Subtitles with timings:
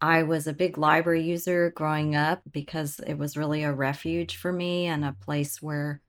[0.00, 4.52] I was a big library user growing up because it was really a refuge for
[4.52, 6.00] me and a place where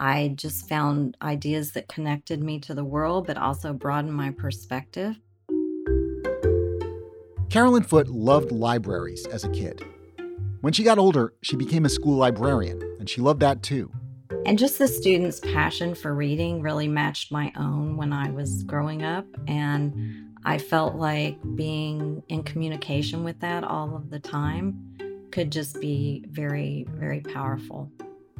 [0.00, 5.20] I just found ideas that connected me to the world, but also broadened my perspective.
[7.48, 9.84] Carolyn Foote loved libraries as a kid.
[10.60, 13.92] When she got older, she became a school librarian, and she loved that too.
[14.46, 19.02] And just the students' passion for reading really matched my own when I was growing
[19.02, 19.26] up.
[19.46, 24.96] And I felt like being in communication with that all of the time
[25.30, 27.90] could just be very, very powerful.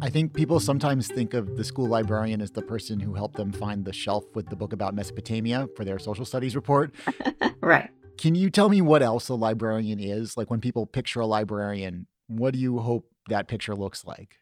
[0.00, 3.52] I think people sometimes think of the school librarian as the person who helped them
[3.52, 6.94] find the shelf with the book about Mesopotamia for their social studies report.
[7.60, 7.90] right.
[8.16, 10.36] Can you tell me what else a librarian is?
[10.36, 14.36] Like when people picture a librarian, what do you hope that picture looks like?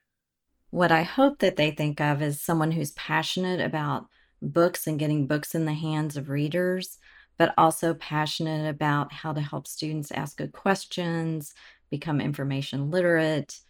[0.71, 4.07] What I hope that they think of is someone who's passionate about
[4.43, 6.99] books and getting books in the hands of readers,
[7.39, 11.55] but also passionate about how to help students ask good questions,
[11.91, 13.61] become information literate,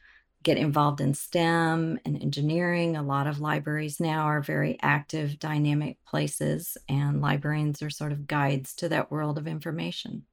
[0.42, 2.96] get involved in STEM and engineering.
[2.96, 8.26] A lot of libraries now are very active, dynamic places, and librarians are sort of
[8.26, 10.24] guides to that world of information.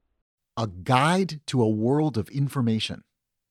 [0.56, 3.02] A guide to a world of information.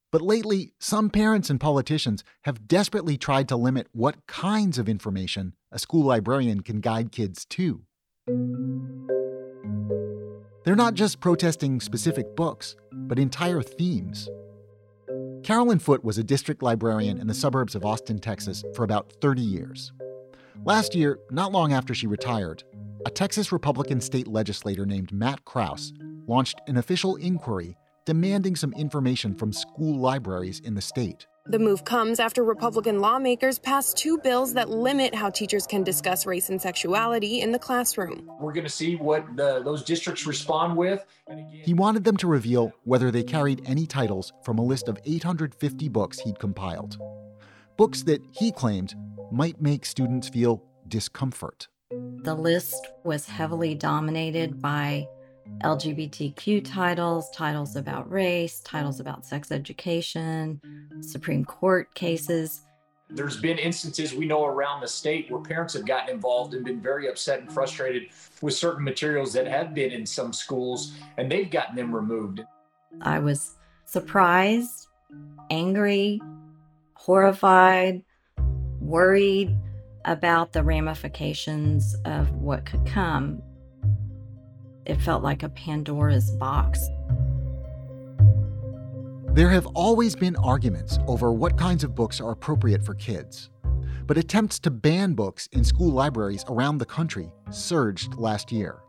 [0.09, 5.56] But lately, some parents and politicians have desperately tried to limit what kinds of information
[5.72, 7.81] a school librarian can guide kids to.
[10.64, 14.30] They're not just protesting specific books, but entire themes.
[15.43, 19.42] Carolyn Foote was a district librarian in the suburbs of Austin, Texas for about 30
[19.42, 19.92] years.
[20.64, 22.64] Last year, not long after she retired,
[23.05, 25.92] a Texas Republican state legislator named Matt Krause
[26.26, 31.27] launched an official inquiry demanding some information from school libraries in the state.
[31.45, 36.26] The move comes after Republican lawmakers passed two bills that limit how teachers can discuss
[36.26, 38.31] race and sexuality in the classroom.
[38.39, 41.05] We're going to see what the, those districts respond with.
[41.52, 45.89] He wanted them to reveal whether they carried any titles from a list of 850
[45.89, 46.98] books he'd compiled.
[47.75, 48.95] Books that he claimed
[49.30, 51.67] might make students feel discomfort.
[51.92, 55.08] The list was heavily dominated by
[55.64, 60.61] LGBTQ titles, titles about race, titles about sex education,
[61.02, 62.61] Supreme Court cases.
[63.09, 66.81] There's been instances we know around the state where parents have gotten involved and been
[66.81, 68.09] very upset and frustrated
[68.42, 72.43] with certain materials that have been in some schools, and they've gotten them removed.
[73.02, 73.55] I was
[73.86, 74.87] surprised,
[75.49, 76.21] angry,
[76.95, 78.04] horrified,
[78.80, 79.55] worried
[80.05, 83.42] about the ramifications of what could come
[84.86, 86.88] it felt like a Pandora's box.
[89.33, 93.49] There have always been arguments over what kinds of books are appropriate for kids.
[94.05, 98.80] But attempts to ban books in school libraries around the country surged last year.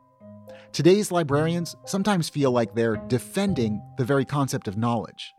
[0.72, 5.32] Today's librarians sometimes feel like they're defending the very concept of knowledge.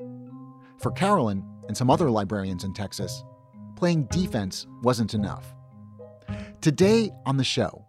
[0.80, 3.24] For Carolyn and some other librarians in Texas,
[3.76, 5.54] playing defense wasn't enough.
[6.62, 7.86] Today on the show,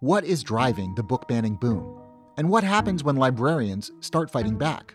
[0.00, 2.00] what is driving the book banning boom?
[2.36, 4.94] And what happens when librarians start fighting back.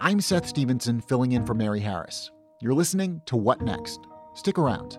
[0.00, 2.30] I'm Seth Stevenson, filling in for Mary Harris.
[2.60, 4.00] You're listening to What Next?
[4.34, 4.98] Stick around.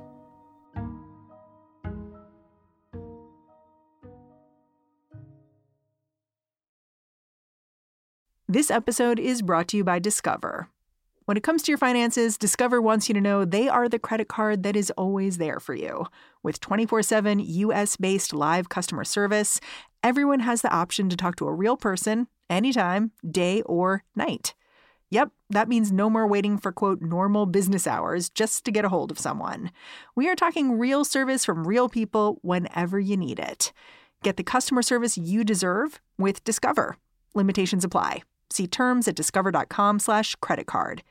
[8.47, 10.69] This episode is brought to you by Discover.
[11.25, 14.27] When it comes to your finances, Discover wants you to know they are the credit
[14.27, 16.07] card that is always there for you.
[16.41, 19.61] With 24 7 US based live customer service
[20.03, 24.53] everyone has the option to talk to a real person anytime, day or night.
[25.11, 28.89] Yep, that means no more waiting for quote normal business hours just to get a
[28.89, 29.71] hold of someone.
[30.15, 33.73] We are talking real service from real people whenever you need it.
[34.21, 36.97] Get the customer service you deserve with Discover.
[37.33, 38.21] Limitations apply.
[38.51, 41.03] See terms at discover.com/slash credit card.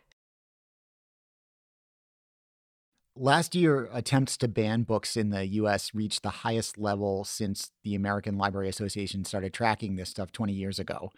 [3.21, 7.97] Last year, attempts to ban books in the US reached the highest level since the
[7.97, 11.11] American Library Association started tracking this stuff 20 years ago.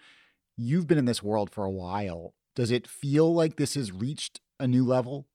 [0.56, 2.34] You've been in this world for a while.
[2.56, 5.26] Does it feel like this has reached a new level?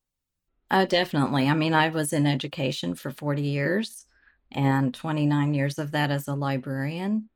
[0.72, 1.48] Uh, definitely.
[1.48, 4.08] I mean, I was in education for 40 years.
[4.52, 7.30] and 29 years of that as a librarian.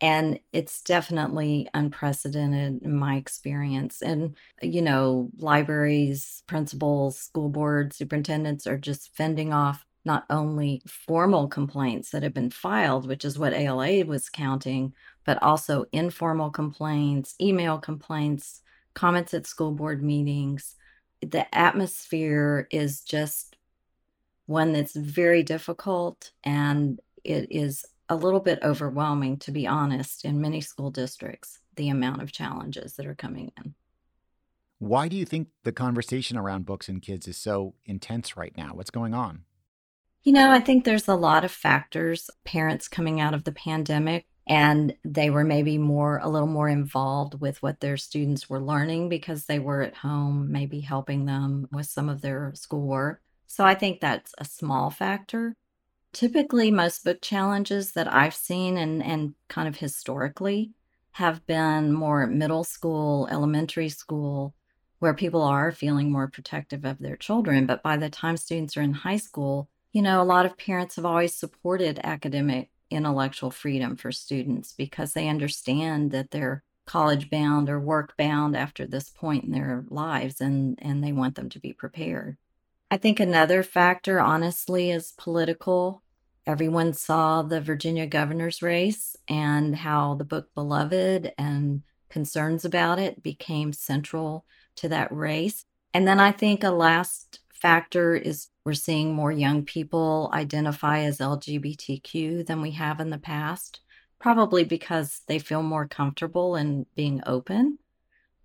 [0.00, 4.00] And it's definitely unprecedented in my experience.
[4.00, 11.48] And, you know, libraries, principals, school boards, superintendents are just fending off not only formal
[11.48, 17.34] complaints that have been filed, which is what ALA was counting, but also informal complaints,
[17.40, 18.62] email complaints,
[18.94, 20.76] comments at school board meetings.
[21.20, 23.56] The atmosphere is just
[24.46, 30.40] one that's very difficult and it is a little bit overwhelming, to be honest, in
[30.40, 33.74] many school districts, the amount of challenges that are coming in.
[34.78, 38.70] Why do you think the conversation around books and kids is so intense right now?
[38.74, 39.42] What's going on?
[40.22, 42.30] You know, I think there's a lot of factors.
[42.44, 47.40] Parents coming out of the pandemic and they were maybe more a little more involved
[47.40, 51.86] with what their students were learning because they were at home maybe helping them with
[51.86, 55.54] some of their schoolwork so i think that's a small factor
[56.18, 60.72] typically most book challenges that i've seen and and kind of historically
[61.12, 64.52] have been more middle school elementary school
[64.98, 68.82] where people are feeling more protective of their children but by the time students are
[68.82, 73.94] in high school you know a lot of parents have always supported academic intellectual freedom
[73.94, 79.44] for students because they understand that they're college bound or work bound after this point
[79.44, 82.36] in their lives and and they want them to be prepared.
[82.90, 86.02] I think another factor honestly is political.
[86.48, 93.22] Everyone saw the Virginia governor's race and how the book Beloved and concerns about it
[93.22, 94.46] became central
[94.76, 95.66] to that race.
[95.92, 101.18] And then I think a last factor is we're seeing more young people identify as
[101.18, 103.80] LGBTQ than we have in the past,
[104.18, 107.78] probably because they feel more comfortable in being open.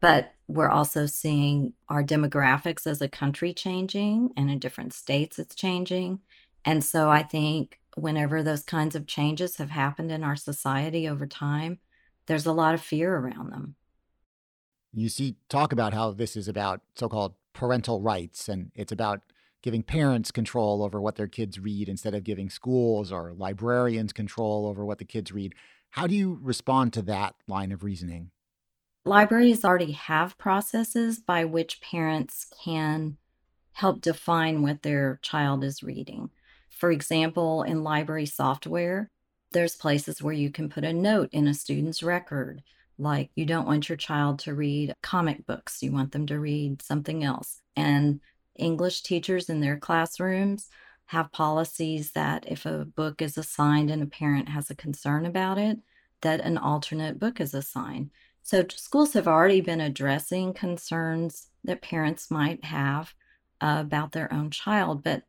[0.01, 5.55] But we're also seeing our demographics as a country changing, and in different states, it's
[5.55, 6.19] changing.
[6.65, 11.25] And so I think whenever those kinds of changes have happened in our society over
[11.25, 11.79] time,
[12.25, 13.75] there's a lot of fear around them.
[14.93, 19.21] You see, talk about how this is about so called parental rights and it's about
[19.61, 24.67] giving parents control over what their kids read instead of giving schools or librarians control
[24.67, 25.55] over what the kids read.
[25.91, 28.31] How do you respond to that line of reasoning?
[29.05, 33.17] Libraries already have processes by which parents can
[33.73, 36.29] help define what their child is reading.
[36.83, 39.09] For example, in library software,
[39.53, 42.61] there's places where you can put a note in a student's record,
[42.97, 46.81] like you don't want your child to read comic books, you want them to read
[46.81, 47.61] something else.
[47.77, 48.19] And
[48.57, 50.67] English teachers in their classrooms
[51.05, 55.57] have policies that if a book is assigned and a parent has a concern about
[55.57, 55.79] it,
[56.19, 58.09] that an alternate book is assigned.
[58.41, 63.13] So schools have already been addressing concerns that parents might have
[63.61, 65.23] about their own child, but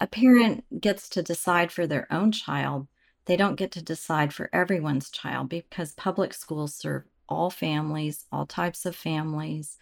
[0.00, 2.88] a parent gets to decide for their own child.
[3.24, 8.46] They don't get to decide for everyone's child because public schools serve all families, all
[8.46, 9.78] types of families,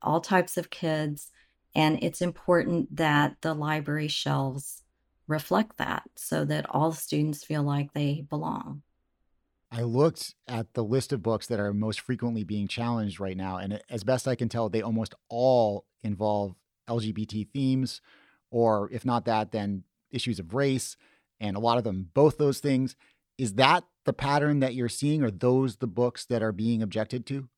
[0.00, 1.30] all types of kids.
[1.74, 4.82] And it's important that the library shelves
[5.26, 8.82] reflect that so that all students feel like they belong.
[9.70, 13.58] I looked at the list of books that are most frequently being challenged right now,
[13.58, 16.54] and as best I can tell, they almost all involve
[16.88, 18.00] LGBT themes,
[18.50, 20.96] or if not that, then issues of race,
[21.40, 22.96] and a lot of them both those things.
[23.36, 25.22] Is that the pattern that you're seeing?
[25.22, 27.48] Are those the books that are being objected to?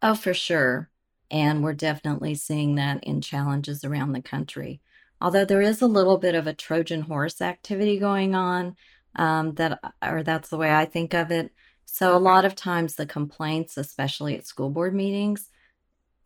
[0.00, 0.90] Oh, for sure.
[1.30, 4.80] And we're definitely seeing that in challenges around the country.
[5.20, 8.76] Although there is a little bit of a Trojan horse activity going on,
[9.16, 11.52] um, that or that's the way I think of it.
[11.84, 15.48] So a lot of times the complaints, especially at school board meetings,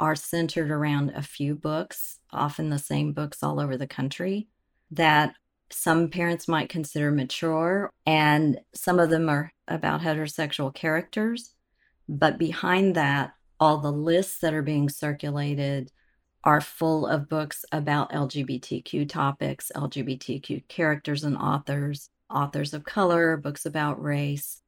[0.00, 4.48] are centered around a few books, often the same books all over the country,
[4.90, 5.34] that
[5.70, 11.54] some parents might consider mature, and some of them are about heterosexual characters.
[12.08, 15.90] But behind that all the lists that are being circulated
[16.44, 23.66] are full of books about LGBTQ topics, LGBTQ characters and authors, authors of color, books
[23.66, 24.62] about race.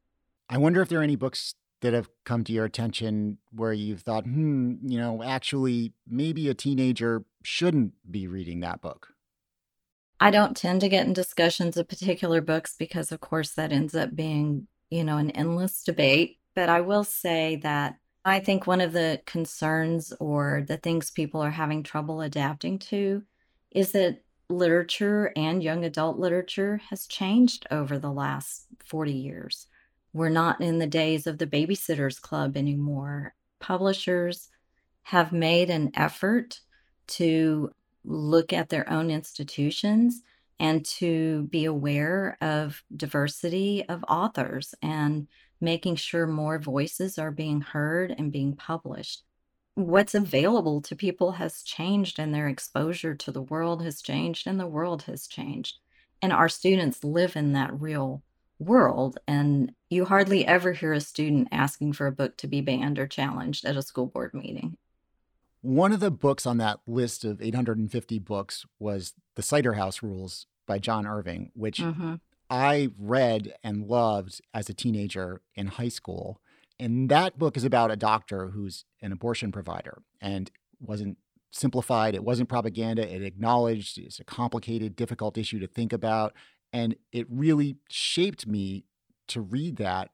[0.48, 4.02] I wonder if there are any books that have come to your attention where you've
[4.02, 9.08] thought, hmm, you know, actually, maybe a teenager shouldn't be reading that book.
[10.20, 13.94] I don't tend to get in discussions of particular books because, of course, that ends
[13.94, 16.38] up being, you know, an endless debate.
[16.54, 21.40] But I will say that I think one of the concerns or the things people
[21.40, 23.22] are having trouble adapting to
[23.70, 29.66] is that literature and young adult literature has changed over the last 40 years.
[30.18, 33.36] We're not in the days of the babysitters club anymore.
[33.60, 34.48] Publishers
[35.04, 36.58] have made an effort
[37.18, 37.70] to
[38.04, 40.22] look at their own institutions
[40.58, 45.28] and to be aware of diversity of authors and
[45.60, 49.22] making sure more voices are being heard and being published.
[49.76, 54.58] What's available to people has changed, and their exposure to the world has changed, and
[54.58, 55.76] the world has changed.
[56.20, 58.24] And our students live in that real
[58.58, 59.18] world.
[59.26, 63.06] And you hardly ever hear a student asking for a book to be banned or
[63.06, 64.76] challenged at a school board meeting.
[65.60, 70.46] One of the books on that list of 850 books was The Cider House Rules
[70.66, 72.16] by John Irving, which mm-hmm.
[72.48, 76.40] I read and loved as a teenager in high school.
[76.78, 80.50] And that book is about a doctor who's an abortion provider and
[80.80, 81.18] wasn't
[81.50, 82.14] simplified.
[82.14, 83.12] It wasn't propaganda.
[83.12, 86.34] It acknowledged it's a complicated, difficult issue to think about.
[86.72, 88.84] And it really shaped me
[89.28, 90.10] to read that.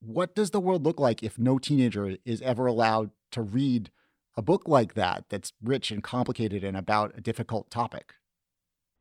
[0.00, 3.90] What does the world look like if no teenager is ever allowed to read
[4.36, 8.14] a book like that that's rich and complicated and about a difficult topic?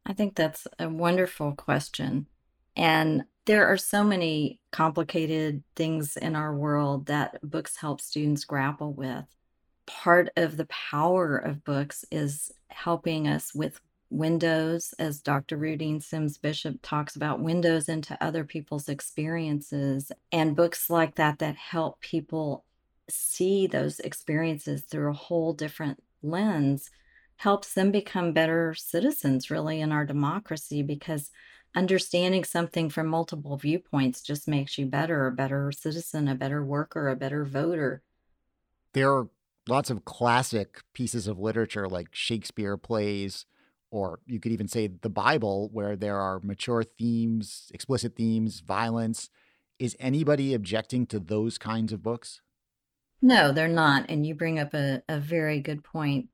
[0.06, 2.28] I think that's a wonderful question.
[2.76, 8.94] And there are so many complicated things in our world that books help students grapple
[8.94, 9.26] with.
[9.88, 15.58] Part of the power of books is helping us with windows, as Dr.
[15.58, 21.56] Rudine Sims Bishop talks about, windows into other people's experiences, and books like that that
[21.56, 22.66] help people
[23.10, 26.90] see those experiences through a whole different lens
[27.38, 31.32] helps them become better citizens, really, in our democracy because
[31.74, 37.10] understanding something from multiple viewpoints just makes you better, a better citizen, a better worker,
[37.10, 38.04] a better voter.
[38.94, 39.30] There are
[39.68, 43.46] lots of classic pieces of literature like Shakespeare plays,
[43.92, 49.30] or you could even say the Bible, where there are mature themes, explicit themes, violence.
[49.78, 52.42] Is anybody objecting to those kinds of books?
[53.22, 54.06] No, they're not.
[54.10, 56.30] And you bring up a, a very good point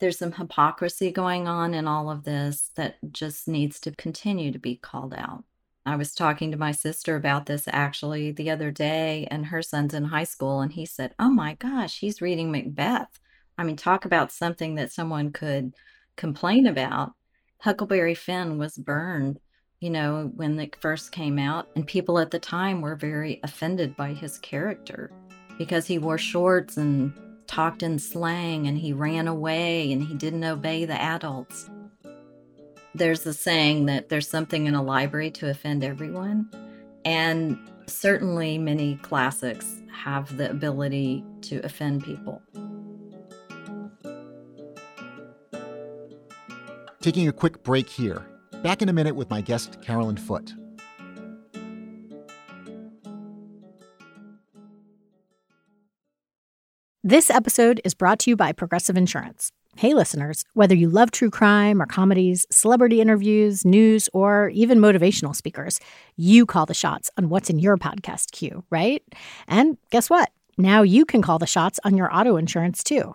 [0.00, 4.58] there's some hypocrisy going on in all of this that just needs to continue to
[4.58, 5.44] be called out.
[5.86, 9.94] I was talking to my sister about this actually the other day, and her son's
[9.94, 13.20] in high school, and he said, Oh my gosh, he's reading Macbeth.
[13.56, 15.74] I mean, talk about something that someone could
[16.16, 17.12] complain about.
[17.58, 19.38] Huckleberry Finn was burned,
[19.80, 23.96] you know, when it first came out, and people at the time were very offended
[23.96, 25.10] by his character
[25.58, 27.12] because he wore shorts and
[27.46, 31.68] talked in slang and he ran away and he didn't obey the adults.
[32.94, 36.48] There's a saying that there's something in a library to offend everyone.
[37.04, 42.40] And certainly many classics have the ability to offend people.
[47.00, 48.26] Taking a quick break here.
[48.62, 50.52] Back in a minute with my guest, Carolyn Foote.
[57.02, 59.50] This episode is brought to you by Progressive Insurance.
[59.78, 65.34] Hey, listeners, whether you love true crime or comedies, celebrity interviews, news, or even motivational
[65.34, 65.80] speakers,
[66.16, 69.02] you call the shots on what's in your podcast queue, right?
[69.48, 70.30] And guess what?
[70.58, 73.14] Now you can call the shots on your auto insurance too.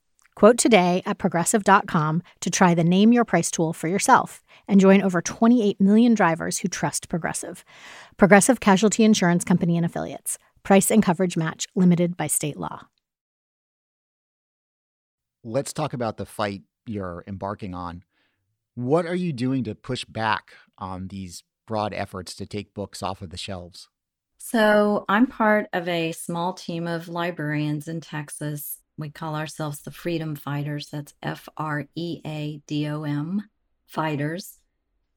[0.41, 5.03] Quote today at progressive.com to try the Name Your Price tool for yourself and join
[5.03, 7.63] over 28 million drivers who trust Progressive.
[8.17, 10.39] Progressive Casualty Insurance Company and Affiliates.
[10.63, 12.87] Price and coverage match limited by state law.
[15.43, 18.03] Let's talk about the fight you're embarking on.
[18.73, 23.21] What are you doing to push back on these broad efforts to take books off
[23.21, 23.89] of the shelves?
[24.39, 28.80] So, I'm part of a small team of librarians in Texas.
[29.01, 30.87] We call ourselves the FReadom Fighters.
[30.89, 33.43] That's F R E A D O M,
[33.87, 34.59] Fighters.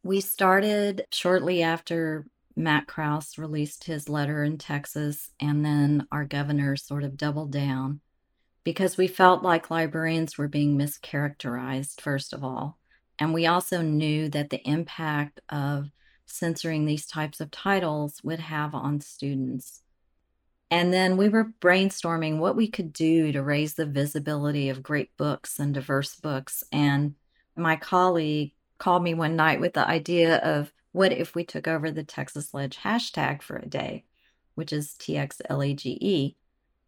[0.02, 2.26] We started shortly after
[2.56, 8.00] Matt Krause released his letter in Texas, and then our governor sort of doubled down
[8.64, 12.78] because we felt like librarians were being mischaracterized, first of all.
[13.18, 15.90] And we also knew that the impact of
[16.26, 19.83] censoring these types of titles would have on students.
[20.70, 25.16] And then we were brainstorming what we could do to raise the visibility of great
[25.16, 26.64] books and diverse books.
[26.72, 27.14] And
[27.56, 31.90] my colleague called me one night with the idea of what if we took over
[31.90, 34.04] the Texas Lege hashtag for a day,
[34.54, 36.34] which is TXLege?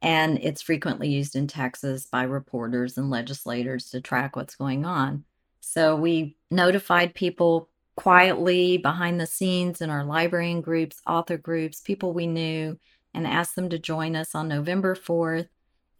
[0.02, 5.24] And it's frequently used in Texas by reporters and legislators to track what's going on.
[5.60, 12.12] So we notified people quietly behind the scenes in our librarian groups, author groups, people
[12.12, 12.78] we knew,
[13.16, 15.48] and asked them to join us on November 4th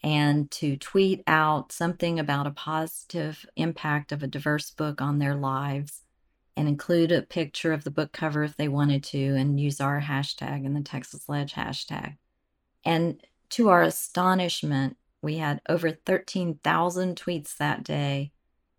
[0.03, 5.35] and to tweet out something about a positive impact of a diverse book on their
[5.35, 6.03] lives
[6.59, 10.03] and include a picture of the book cover if they wanted to and use our
[10.03, 12.19] hashtag and the Texas Lege hashtag.
[12.85, 18.33] And to our astonishment, we had over 13,000 tweets that day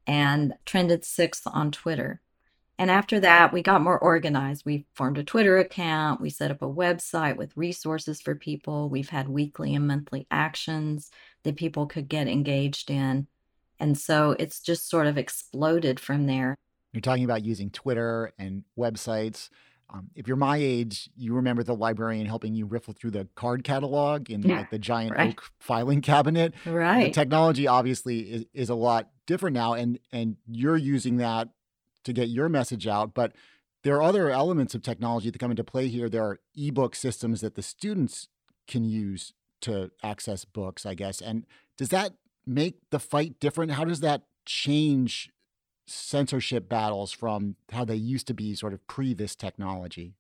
[0.05, 2.21] and trended sixth on Twitter.
[2.79, 4.65] And after that, we got more organized.
[4.65, 6.21] We formed a Twitter account.
[6.21, 8.87] We set up a website with resources for people.
[8.87, 11.09] We've had weekly and monthly actions
[11.43, 13.27] that people could get engaged in.
[13.79, 16.55] And so it's just sort of exploded from there.
[16.93, 19.49] You're talking about using Twitter and websites.
[19.89, 23.63] Um, if you're my age, you remember the librarian helping you riffle through the card
[23.63, 25.31] catalog in yeah, like the giant right.
[25.31, 26.53] oak filing cabinet.
[26.65, 27.05] Right.
[27.05, 31.49] The technology obviously is, is a lot different now, and and you're using that
[32.07, 33.13] to get your message out.
[33.13, 33.33] But
[33.83, 36.09] there are other elements of technology that come into play here.
[36.09, 38.29] There are ebook systems that the students
[38.67, 41.21] can use to access books, I guess.
[41.21, 41.45] And
[41.77, 42.13] does that
[42.45, 43.73] make the fight different?
[43.73, 45.29] How does that change
[45.85, 50.15] censorship battles from how they used to be sort of pre this technology?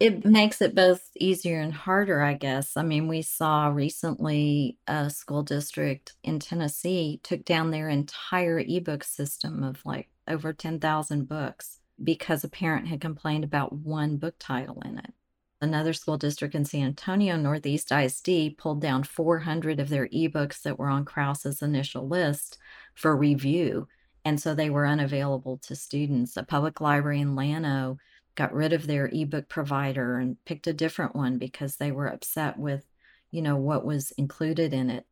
[0.00, 2.76] It makes it both easier and harder, I guess.
[2.76, 9.02] I mean, we saw recently a school district in Tennessee took down their entire ebook
[9.02, 14.80] system of like over 10,000 books because a parent had complained about one book title
[14.84, 15.12] in it.
[15.60, 20.78] Another school district in San Antonio, Northeast ISD, pulled down 400 of their ebooks that
[20.78, 22.58] were on Krause's initial list
[22.94, 23.88] for review.
[24.24, 26.36] And so they were unavailable to students.
[26.36, 27.98] A public library in Llano
[28.38, 32.56] got rid of their ebook provider and picked a different one because they were upset
[32.56, 32.86] with,
[33.32, 35.04] you know, what was included in it.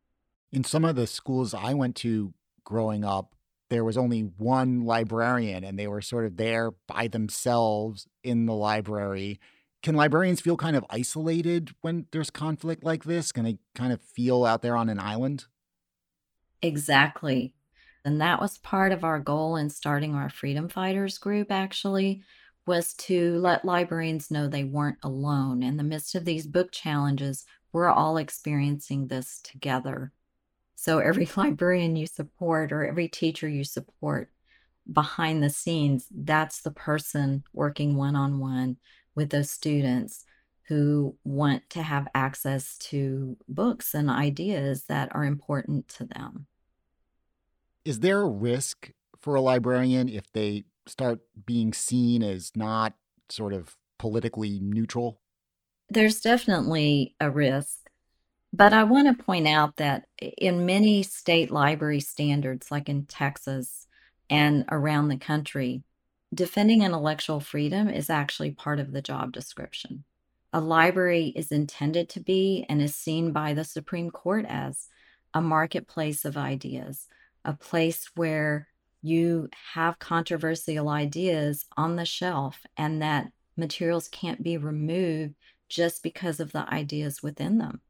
[0.53, 3.35] In some of the schools I went to growing up,
[3.69, 8.53] there was only one librarian and they were sort of there by themselves in the
[8.53, 9.41] library.
[9.83, 13.33] Can librarians feel kind of isolated when there's conflict like this?
[13.33, 15.47] Can they kind of feel out there on an island?
[16.61, 17.55] Exactly.
[18.05, 22.23] And that was part of our goal in starting our FReadom Fighters group, actually,
[22.67, 25.63] was to let librarians know they weren't alone.
[25.63, 30.11] In the midst of these book challenges, we're all experiencing this together.
[30.75, 34.29] So every librarian you support or every teacher you support
[34.91, 38.77] behind the scenes, that's the person working one on one
[39.15, 40.25] with those students
[40.67, 46.47] who want to have access to books and ideas that are important to them.
[47.85, 52.93] Is there a risk for a librarian if they start being seen as not
[53.29, 55.21] sort of politically neutral?
[55.89, 57.89] There's definitely a risk.
[58.53, 63.87] But I want to point out that in many state library standards, like in Texas
[64.29, 65.83] and around the country,
[66.33, 70.05] defending intellectual freedom is actually part of the job description.
[70.53, 74.87] A library is intended to be and is seen by the Supreme Court as
[75.33, 77.07] a marketplace of ideas,
[77.43, 78.69] a place where
[79.01, 85.35] you have controversial ideas on the shelf and that materials can't be removed
[85.69, 87.81] just because of the ideas within them.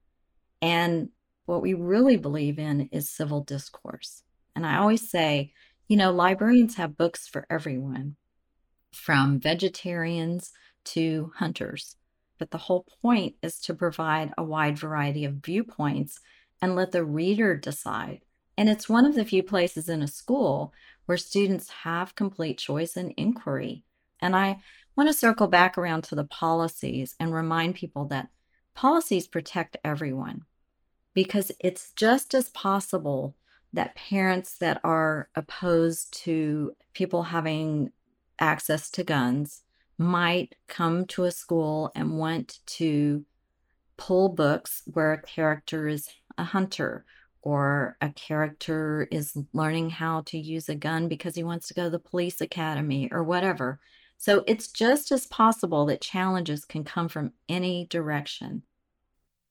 [0.61, 1.09] And
[1.45, 4.23] what we really believe in is civil discourse.
[4.55, 5.53] And I always say,
[5.87, 8.15] you know, librarians have books for everyone,
[8.91, 10.51] from vegetarians
[10.85, 11.95] to hunters.
[12.39, 16.19] But the whole point is to provide a wide variety of viewpoints
[16.61, 18.21] and let the reader decide.
[18.57, 20.73] And it's one of the few places in a school
[21.07, 23.83] where students have complete choice and inquiry.
[24.21, 24.59] And I
[24.95, 28.29] want to circle back around to the policies and remind people that
[28.75, 30.43] policies protect everyone
[31.13, 33.35] because it's just as possible
[33.73, 37.91] that parents that are opposed to people having
[38.39, 39.63] access to guns
[39.97, 43.25] might come to a school and want to
[43.97, 47.03] pull books where a character is a hunter
[47.47, 51.85] or a character is learning how to use a gun because he wants to go
[51.85, 53.79] to the police academy or whatever.
[54.17, 58.63] So it's just as possible that challenges can come from any direction.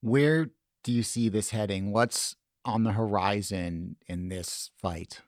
[0.03, 0.51] Where
[0.85, 1.91] do you see this heading?
[1.91, 5.23] What's on the horizon in this fight?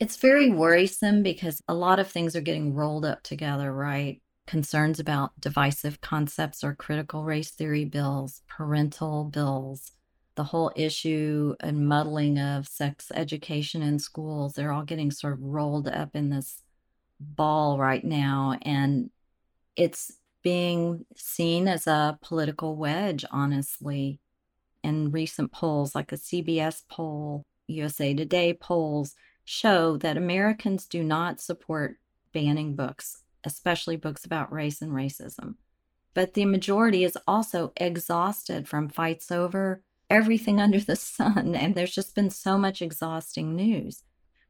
[0.00, 4.20] It's very worrisome because a lot of things are getting rolled up together, right?
[4.48, 9.92] Concerns about divisive concepts or critical race theory bills, parental bills,
[10.34, 15.42] the whole issue and muddling of sex education in schools, they're all getting sort of
[15.42, 16.62] rolled up in this
[17.20, 18.58] ball right now.
[18.62, 19.10] And
[19.76, 24.18] it's being seen as a political wedge, honestly.
[24.82, 29.14] In recent polls, like a CBS poll, USA Today polls,
[29.44, 31.98] show that Americans do not support
[32.32, 35.54] banning books, especially books about race and racism.
[36.14, 41.94] But the majority is also exhausted from fights over everything under the sun, and there's
[41.94, 44.04] just been so much exhausting news.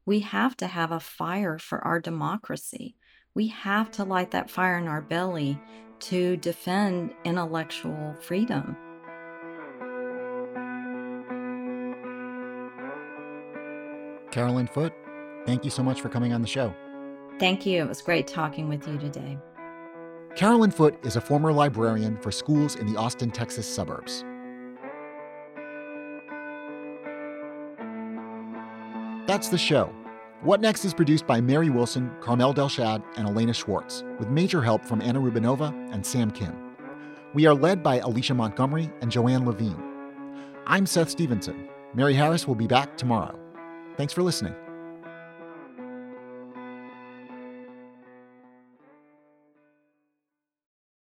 [0.04, 2.96] We have to have a fire for our democracy.
[3.34, 5.58] We have to light that fire in our belly
[6.00, 8.76] to defend intellectual freedom.
[14.32, 14.94] Carolyn Foote,
[15.46, 16.74] thank you so much for coming on the show.
[17.38, 17.82] Thank you.
[17.82, 19.38] It was great talking with you today.
[20.34, 24.24] Carolyn Foote is a former librarian for schools in the Austin, Texas suburbs.
[29.32, 29.90] That's the show.
[30.42, 34.84] What Next is produced by Mary Wilson, Carmel Delshad, and Elena Schwartz, with major help
[34.84, 36.54] from Anna Rubinova and Sam Kim.
[37.32, 39.82] We are led by Alicia Montgomery and Joanne Levine.
[40.66, 41.66] I'm Seth Stevenson.
[41.94, 43.34] Mary Harris will be back tomorrow.
[43.96, 44.54] Thanks for listening.